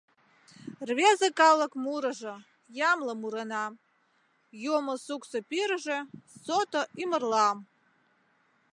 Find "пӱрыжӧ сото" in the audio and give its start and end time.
5.49-6.81